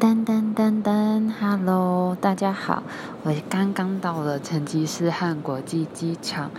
[0.00, 2.82] 噔噔噔噔，Hello，大家好，
[3.22, 6.50] 我刚刚到了成吉思汗国际机场，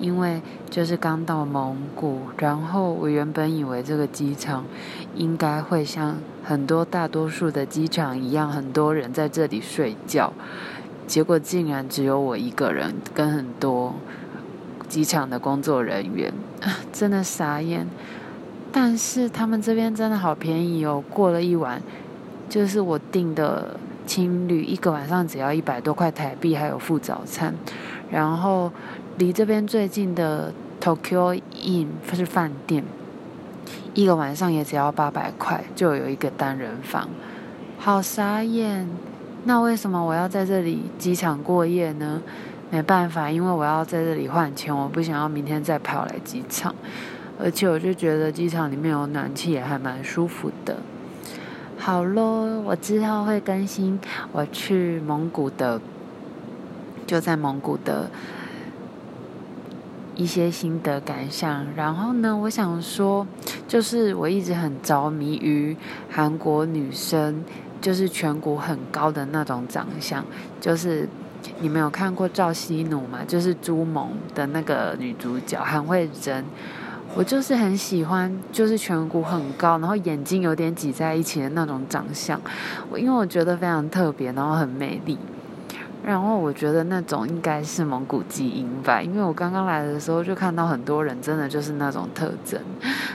[0.00, 4.64] 因为就是刚到蒙古，然后我原本以为这个机场
[5.14, 10.32] 应该会像很多大多数的机场一样，很多人在这里睡觉，
[11.06, 13.94] 结果竟然只有我一个人，跟很多
[14.88, 16.34] 机场的工作人员，
[16.92, 17.86] 真的傻眼。
[18.72, 21.80] 但是他们这边真的好便宜哦，过了一晚。
[22.48, 23.76] 就是我订的
[24.06, 27.54] 青旅，一个晚上只要一百多块台币，还有附早餐。
[28.10, 28.72] 然后
[29.18, 32.82] 离这边最近的 Tokyo Inn 是饭店，
[33.92, 37.08] 一个晚上也只要八百块，就有一个单人房，
[37.78, 38.88] 好傻眼。
[39.44, 42.22] 那为什么我要在这里机场过夜呢？
[42.70, 46.74] 没办法，因为我要在这里换钱，我不想要明天再跑来机场。
[47.40, 50.76] 而且我就觉得机场里面有暖气，也还蛮舒服的。
[51.88, 53.98] 好咯，我之后会更新
[54.30, 55.80] 我去蒙古的，
[57.06, 58.10] 就在蒙古的
[60.14, 61.64] 一些心得感想。
[61.74, 63.26] 然后呢，我想说，
[63.66, 65.74] 就是我一直很着迷于
[66.10, 67.42] 韩国女生，
[67.80, 70.22] 就是颧骨很高的那种长相。
[70.60, 71.08] 就是
[71.58, 73.20] 你们有看过赵熙努吗？
[73.26, 76.44] 就是《朱蒙》的那个女主角韩惠珍。
[77.14, 82.40] 我就是很喜欢，就是颧骨很高，然后眼睛有点挤在一起的那种长相。
[82.90, 85.18] 我因为我觉得非常特别，然后很美丽。
[86.06, 92.58] 然后我觉得那种应该是蒙古基因吧，因为我刚刚来的时候就看到很多人真的就是那种特征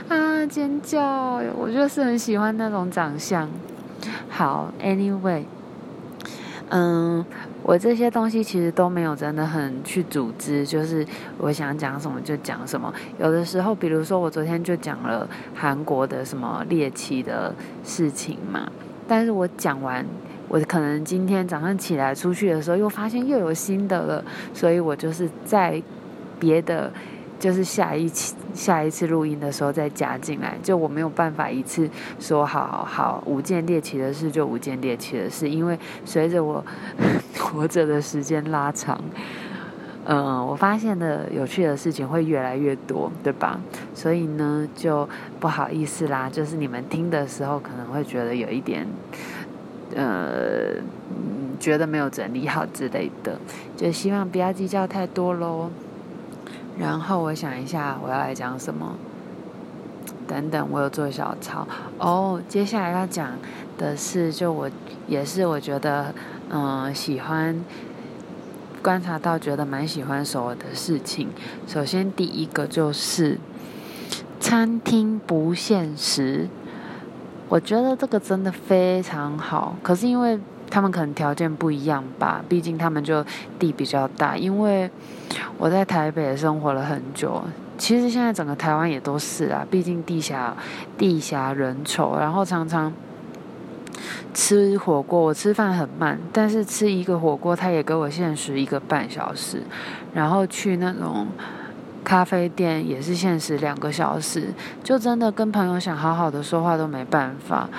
[0.09, 1.41] 啊，尖叫！
[1.57, 3.49] 我就是很喜欢那种长相。
[4.29, 5.45] 好，Anyway，
[6.73, 7.25] 嗯。
[7.65, 11.05] 我这些东西其实都没有真的很去组织，就是
[11.37, 12.93] 我想讲什么就讲什么。
[13.17, 18.69] 有的时候，比如说我昨天就讲了韩国的什么猎奇的事情嘛，
[19.07, 20.05] 但是我讲完，
[20.49, 25.81] 我可能今天早上起来出去的时候，又发现又有新的了，所以我就是在
[26.37, 26.91] 别的。
[27.43, 36.63] 就是下一期下一次录音的时候再加进来，就我没有办法一次说好好好五件猎奇的事就五件猎奇的事，因为随着我
[37.37, 38.97] 活着的时间拉长，
[40.05, 43.59] 嗯，我发现的有趣的事情会越来越多，对吧？
[43.93, 45.09] 所以呢，就
[45.41, 48.87] 不好意思啦，就是你们听的时候可能会觉得有一点，
[49.93, 50.75] 呃，
[51.59, 53.37] 觉得没有整理好之类的，
[53.75, 55.69] 就希望不要计较太多喽。
[56.77, 58.95] 然后我想一下，我要来讲什么？
[60.27, 61.67] 等等，我有做小抄
[61.97, 62.41] 哦。
[62.47, 63.31] 接下来要讲
[63.77, 64.69] 的是，就我
[65.07, 66.13] 也是我觉得，
[66.49, 67.63] 嗯，喜欢
[68.81, 71.29] 观察到，觉得蛮喜欢所有的事情。
[71.67, 73.37] 首先，第一个就是
[74.39, 76.47] 餐厅不限时，
[77.49, 79.75] 我觉得这个真的非常好。
[79.83, 80.39] 可是因为
[80.73, 83.23] 他们可能条件不一样吧，毕竟他们就
[83.59, 84.35] 地比较大。
[84.35, 84.89] 因为
[85.59, 87.43] 我在台北生活了很久，
[87.77, 90.57] 其实现在整个台湾也都是啊，毕竟地狭
[90.97, 92.91] 地狭人稠，然后常常
[94.33, 99.61] 吃火锅，我吃饭很慢，但是吃一个火锅他也给我限时一个半小时，
[100.11, 101.27] 然后去那种
[102.03, 104.51] 咖啡店也是限时两个小时，
[104.83, 107.69] 就真的跟朋友想好好的说话都没办法。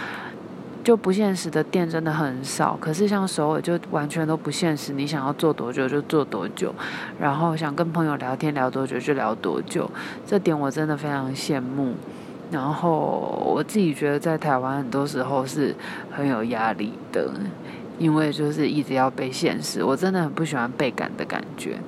[0.84, 6.74] 就不现实的店真的很少，可是像首尔就完全都不现实，你想要做多久就做多久，
[7.18, 9.90] 然后想跟朋友聊天聊多久就聊多久，
[10.26, 11.94] 这点我真的非常羡慕。
[12.50, 15.74] 然后我自己觉得在台湾很多时候是
[16.12, 17.32] 很有压力的，
[17.98, 21.78] 因为就是一直要被现实，我真的很不喜欢被赶的感觉。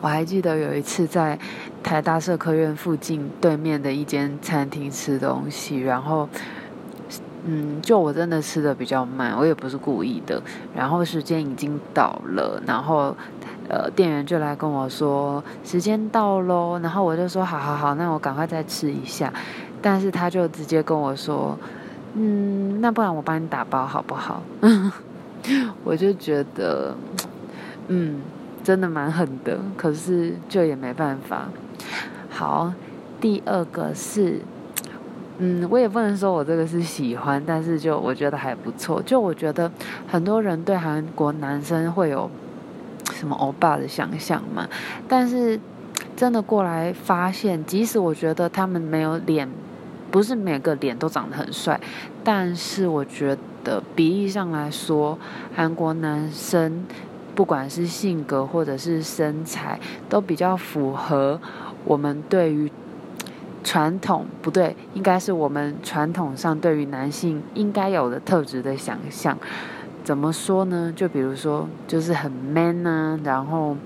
[0.00, 1.38] 我还记得有一次在
[1.84, 6.28] 台大社科院附近对面的一间餐厅吃东西，然后。
[7.48, 10.42] 嗯，就我真的吃的比较慢，我也不是故意的。
[10.74, 13.16] 然后时间已经到了，然后
[13.68, 19.32] 呃，店员就来跟我说时间到喽，然后我就说好好好，那我赶快再吃一下。
[19.80, 21.56] 但是他就直接跟我说，
[22.14, 24.42] 嗯，那不然我帮你打包好不好？
[25.84, 26.96] 我就觉得，
[27.86, 28.20] 嗯，
[28.64, 31.46] 真的蛮狠的，可是就也没办法。
[32.28, 32.72] 好，
[33.20, 34.40] 第二个是。
[35.38, 39.02] 嗯，我也不能说我这个是喜欢，但是就我觉得还不错。
[39.02, 39.70] 就我觉得
[40.08, 42.30] 很多人对韩国男生会有
[43.12, 44.66] 什么欧巴的想象嘛，
[45.06, 45.60] 但是
[46.16, 49.46] 真的过来发现，即使我觉得他们没有脸，
[50.10, 51.78] 不是每个脸都长得很帅，
[52.24, 55.18] 但是我觉得比例上来说，
[55.54, 56.84] 韩国男生
[57.34, 59.78] 不管是性格或者是身材，
[60.08, 61.38] 都比较符合
[61.84, 62.72] 我们对于。
[63.66, 69.36] 传统不对，应该是我们传统上对于男性应该有的特质的想象。
[70.04, 70.92] 怎么说呢？
[70.94, 73.76] 就比如说，就是很 man 啊，然后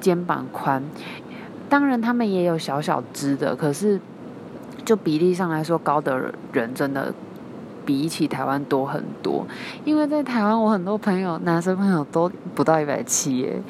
[0.00, 0.82] 肩膀宽。
[1.68, 4.00] 当然，他们也有小小只的，可是
[4.84, 7.14] 就比例上来说，高的人真的
[7.86, 9.46] 比起台湾多很多。
[9.84, 13.62] 因为在台湾，我很多朋友，男生朋友都不到一百七耶，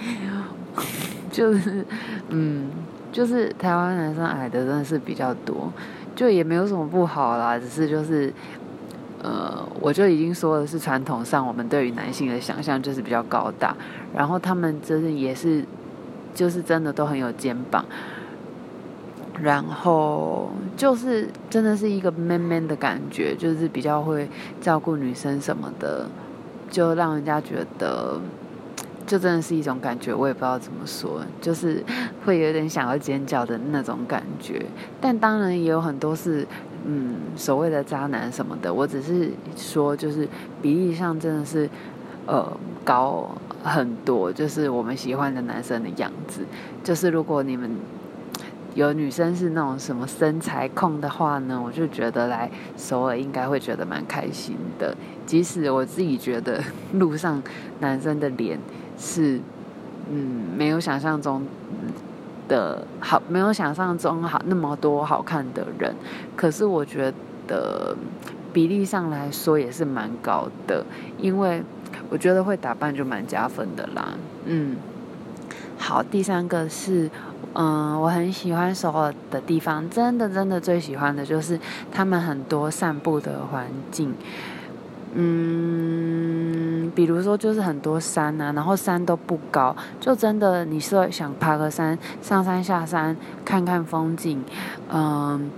[1.31, 1.87] 就是
[2.31, 2.71] 嗯。
[3.15, 5.73] 就是台湾男生矮的真的是比较多，
[6.17, 8.33] 就也没有什么不好啦，只是就是，
[9.23, 13.77] 呃，我就已经说的是传统上我们对于男性的想象就是比较高大，
[14.13, 15.65] 然后他们真的也是，
[16.35, 17.85] 就是真的都很有肩膀，
[19.41, 24.29] 然后就是真的是一个 man man 的感觉，就是比较会
[24.61, 26.07] 照顾女生什么的，
[26.69, 28.19] 就让人家觉得。
[29.07, 31.85] 就真的是一种感觉，我也不知道怎么说，就是
[32.25, 34.65] 会有点想要尖叫的那种感觉。
[35.01, 36.47] 但当然也有很多是，
[36.87, 38.73] 嗯，所谓的渣男什么的。
[38.73, 40.27] 我只是说，就是
[40.63, 41.69] 比例上真的是，
[42.27, 42.51] 呃，
[42.83, 43.31] 高
[43.63, 44.33] 很多。
[44.33, 46.41] 就是我们喜欢的男生的样子。
[46.83, 47.71] 就是如果你们
[48.75, 54.97] 有女生是那种什么身材控的话呢，我就觉得来首尔应该会觉得蛮开心的。
[55.27, 56.63] 即使我自己觉得
[56.95, 57.43] 路上
[57.81, 58.59] 男生的脸。
[59.05, 59.39] 是，
[60.11, 60.17] 嗯，
[60.57, 61.43] 没有想象中
[62.49, 65.95] 的好，没有想象中好那么多好看的人。
[66.35, 67.13] 可是我觉
[67.47, 67.95] 得
[68.51, 70.83] 比例上来说也是蛮高的，
[71.19, 71.63] 因为
[72.09, 74.15] 我觉得会打扮就蛮加分的啦。
[74.47, 74.77] 嗯，
[75.77, 77.11] 好，第三个是，
[77.53, 81.61] 嗯，我很喜欢首尔的地方，真的真的最喜欢的就是
[81.93, 84.15] 他们很多散步的环境。
[85.17, 86.14] 嗯，
[86.95, 94.43] 比如说就是很多山啊，然后山都不高，就真的你是想爬个山，上山下山看看风景，
[94.89, 95.51] 嗯，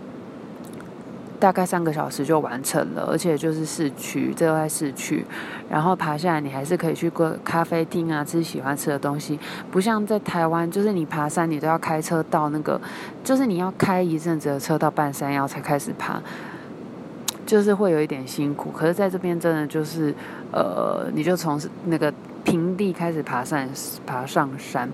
[1.39, 5.27] 大概三个小时就完成了，而且就是市区，这在市区，
[5.69, 9.39] 然后爬下来你还是可以去过咖啡厅啊，吃喜欢吃的东西，
[9.71, 12.81] 不像在台湾，就是你爬山你都要开车到那个，
[13.23, 16.23] 就是你要开一阵子的车到半山腰才开始爬。
[17.47, 20.13] 就是会有一点辛苦，可是在这边真的就是，
[20.53, 22.13] 呃，你就从那个
[22.45, 23.69] 平地开始爬山，
[24.05, 24.91] 爬上山，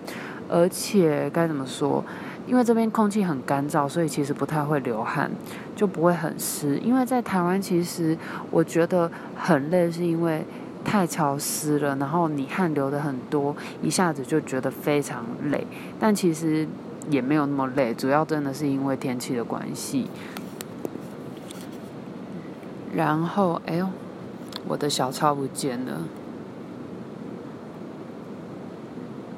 [0.48, 2.04] 而且该怎么说？
[2.46, 5.30] 因为这边空气很干燥，所以其实不太会流汗，
[5.74, 6.76] 就不会很湿。
[6.78, 8.18] 因为在台湾，其实
[8.50, 10.44] 我觉得很累，是因为
[10.84, 15.64] 太潮湿了，然后你汗流的很多，一下子就觉得非常累。
[16.00, 16.66] 但其实
[17.08, 20.08] 也没有那么累，主要真的是因为天气的关系。
[22.94, 23.88] 然后，哎呦，
[24.68, 25.92] 我的小抄不见了。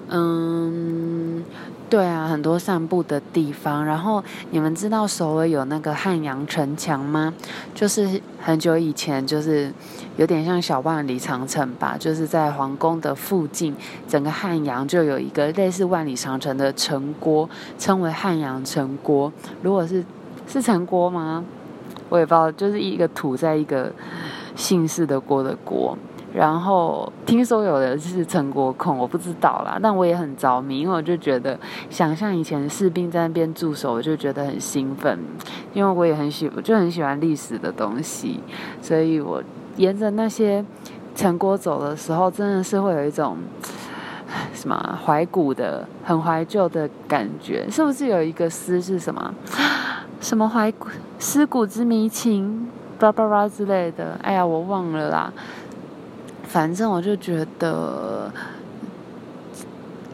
[0.08, 1.42] 嗯，
[1.88, 3.84] 对啊，很多散步的地方。
[3.84, 7.32] 然后，你们知道首尔有那个汉阳城墙吗？
[7.74, 9.72] 就是很久以前，就是
[10.16, 11.96] 有点像小万里长城吧。
[11.98, 13.74] 就是在皇宫的附近，
[14.06, 17.48] 整个汉阳就有一个类似万里长城的城郭，
[17.78, 19.32] 称为汉阳城郭。
[19.62, 20.04] 如果是
[20.46, 21.44] 是城郭吗？
[22.08, 23.90] 我也不知道，就是一个土在一个
[24.54, 25.96] 姓氏的郭的郭，
[26.32, 31.58] 然后听说有的是陈国控，我不知道啦，但我也很着迷，因为我就觉得
[31.88, 35.18] 想象以前士兵在那边驻守，我就觉得很兴奋，
[35.72, 38.40] 因为我也很喜，我就很喜欢历史的东西，
[38.82, 39.42] 所以我
[39.76, 40.64] 沿着那些
[41.14, 43.36] 陈国走的时候，真的是会有一种
[44.52, 49.34] 什么怀古的、很怀旧的感觉，是不是有一个诗是什么？
[50.24, 50.88] 什么怀古、
[51.18, 52.66] 思古之迷情，
[52.98, 54.18] 巴拉巴拉之类的。
[54.22, 55.30] 哎呀，我忘了啦。
[56.44, 58.32] 反正我就觉得，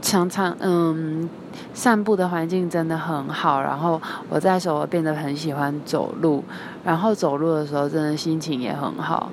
[0.02, 1.30] 常常嗯，
[1.72, 3.62] 散步的环境真的很好。
[3.62, 6.42] 然后我在首尔变得很喜欢走路，
[6.82, 9.30] 然后走路的时候真的心情也很好。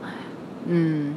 [0.67, 1.15] 嗯，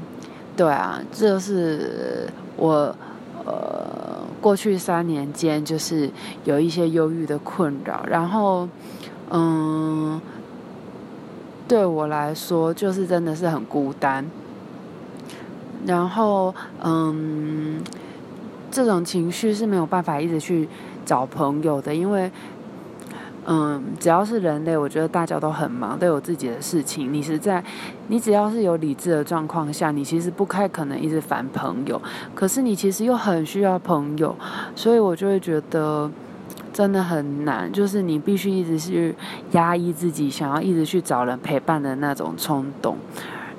[0.56, 2.26] 对啊，这是
[2.56, 2.96] 我
[3.44, 6.10] 呃过去三年间就是
[6.44, 8.66] 有一些忧郁的困扰，然后。
[9.30, 10.20] 嗯，
[11.68, 14.24] 对我来说，就是真的是很孤单。
[15.86, 17.80] 然后，嗯，
[18.70, 20.68] 这种情绪是没有办法一直去
[21.06, 22.30] 找朋友的，因为，
[23.46, 27.12] 嗯，只要是人类，我觉得大家都很忙，都有自己的事情。
[27.14, 27.64] 你是在，
[28.08, 32.02] 你只要是有理智的状况下，你其实不太可能一直烦朋友。
[32.34, 34.34] 可是你其实又很需要朋友，
[34.74, 36.10] 所以我就会觉得。
[36.80, 39.14] 真的很难，就是你必须一直去
[39.50, 42.96] 压抑自己想要一直去找人陪伴的那种冲动。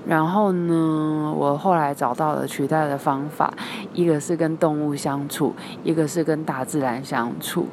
[0.08, 3.54] 然后呢，我后来找到了取代的方法，
[3.94, 7.68] 一个是跟动物相处，一个是跟大自然相处。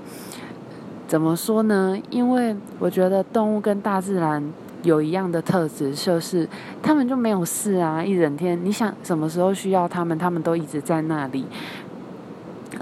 [1.07, 1.99] 怎么说呢？
[2.11, 4.53] 因为我觉得动物跟大自然
[4.83, 6.47] 有一样的特质，就是
[6.83, 11.47] 他们就没有事啊，一整天你想什么时候需要他们，他们都一直在那里。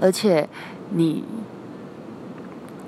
[0.01, 0.49] 而且
[0.89, 1.23] 你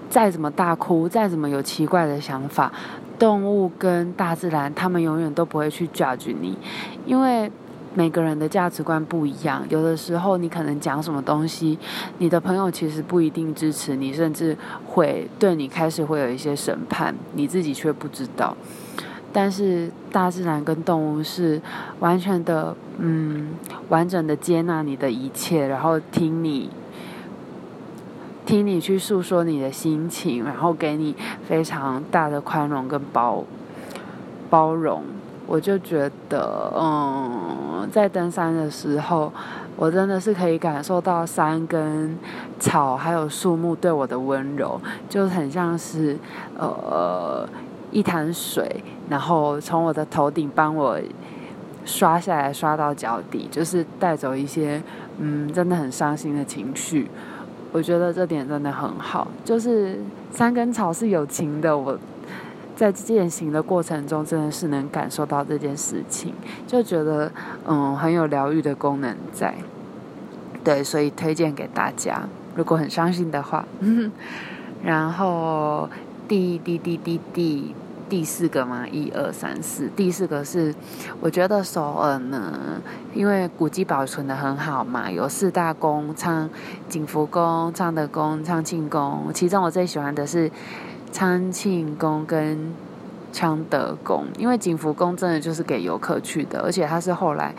[0.10, 2.72] 再怎么大哭，再怎么有奇怪的想法，
[3.18, 6.58] 动物跟大自然，他们永远都不会去 judge 你，
[7.06, 7.52] 因为。
[7.96, 11.78] 每个人的价值观不一样，有的时候你可能讲什么东西，
[12.20, 18.56] 你的朋友其实不一定支持你，甚至会对你开始会有一些审判，你自己却不知道。
[19.34, 21.60] 但是大自然跟动物是
[22.00, 23.50] 完全的，嗯，
[23.90, 26.70] 完整的接纳你的一切，然后听你，
[28.50, 31.16] 听你去诉说你的心情，然后给你
[31.48, 33.44] 非常大的宽容跟包
[34.50, 35.04] 包容。
[35.46, 39.32] 我就觉得，嗯，在登山的时候，
[39.76, 42.18] 我真的是可以感受到山跟
[42.60, 46.18] 草还有树木对我的温柔，就很像是
[46.58, 47.48] 呃
[47.92, 51.00] 一潭水，然后从我的头顶帮我
[51.86, 54.82] 刷下来，刷到脚底，就是带走一些
[55.20, 57.08] 嗯真的很伤心的情绪。
[57.72, 60.00] 我觉得这点真的很好，就是
[60.34, 61.98] 山跟草是有情的，我。
[62.76, 66.34] 在健行的过程中，真的是能感受到这件事情，
[66.66, 67.30] 就觉得
[67.68, 69.54] 嗯很有疗愈的功能在。
[70.64, 72.22] 对，所以推荐给大家，
[72.56, 73.66] 如果很伤心的话。
[74.82, 75.90] 然后
[76.26, 77.76] 滴滴滴滴滴
[78.10, 80.74] 第四个嘛，一二三四，第四个是
[81.22, 82.82] 我觉得首尔呢，
[83.14, 86.50] 因为古迹保存的很好嘛，有四大宫，昌
[86.90, 90.52] 景福宫、昌德宫、昌庆宫，其中我最喜欢的是。
[91.12, 92.72] 昌庆宫跟
[93.34, 97.52] 昌德宫，因为景福宫真的就是给游客去的，而且它是后来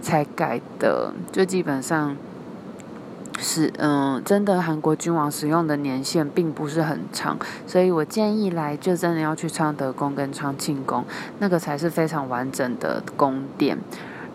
[0.00, 2.16] 才改的，就基本上
[3.38, 7.36] 是嗯，真的韩国君王使用的年限并不是很长，
[7.66, 11.04] 所以我建议来就真的要去昌德宫跟昌庆宫，
[11.40, 13.76] 那个才是非常完整的宫殿。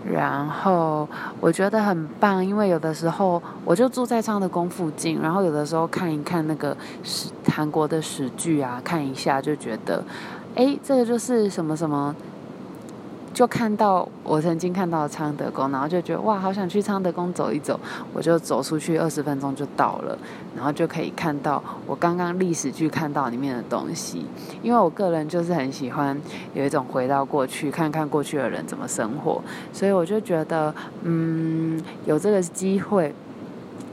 [0.09, 1.07] 然后
[1.41, 10.03] 我觉得很棒，因为有的时候我就住在昌德宫附近，然后有的时候看一看那个史韩国的史剧啊，看一下就觉得，
[10.55, 12.15] 哎，这个就是什么什么。
[13.39, 17.79] 就看到我曾经看到昌德宫，然后就觉得哇，好想去昌德宫走一走。
[18.13, 20.17] 我就走出去二十分钟就到了，
[20.53, 24.25] 然后就可以看到我刚刚历史剧看到里面的东西。
[24.61, 26.19] 因为我个人就是很喜欢
[26.53, 29.41] 有一种回到过去，看看过去的人怎么生活，
[29.71, 33.15] 所以我就觉得，嗯，有这个机会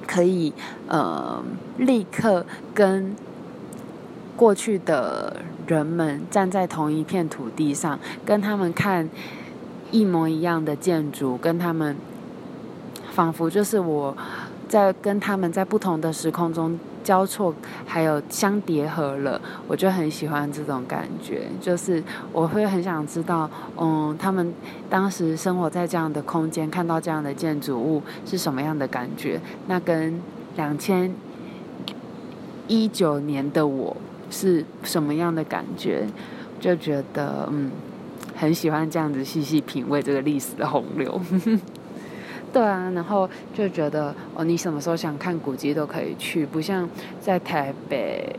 [0.08, 0.52] 可以
[0.88, 1.40] 呃
[1.78, 3.14] 立刻跟
[4.36, 5.36] 过去的。
[5.66, 9.10] 人们站在同一片土地上，跟他们看
[9.90, 11.96] 一模一样的建筑，跟他们
[13.10, 14.16] 仿佛就是我
[14.68, 17.52] 在跟他们在不同的时空中交错，
[17.84, 19.40] 还有相叠合了。
[19.66, 22.00] 我就很喜欢这种感觉，就是
[22.32, 24.54] 我会很想知道，嗯，他们
[24.88, 29.40] 当时生活在这样的空间，看到这样的建筑物是什么样的感觉？
[29.66, 30.20] 那跟
[30.54, 31.12] 两千
[32.68, 33.96] 一九年的我。
[34.30, 36.06] 是什么样的感觉？
[36.59, 37.71] 就觉得嗯，
[38.35, 41.21] 很喜欢这样子细细品味这个历史的洪流。
[42.52, 46.88] 对啊，然后就觉得哦，你什么时候想看古迹都可以去，不像
[47.21, 48.35] 在台北。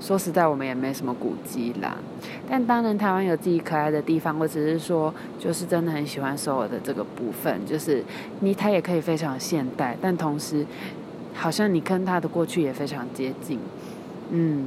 [0.00, 1.96] 说实在，我们也没什么古迹啦。
[2.46, 4.38] 但当然，台湾有自己可爱的地方。
[4.38, 8.04] 我只是说，就是真的很喜欢首尔的这个部分，就是
[8.40, 10.66] 你它也可以非常现代，但同时
[11.32, 13.58] 好像你跟它的过去也非常接近。
[14.30, 14.66] 嗯，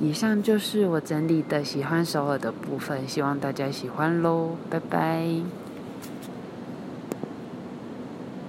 [0.00, 5.59] 以上就是我整理的喜欢首尔的部分，希望大家喜欢喽，拜拜。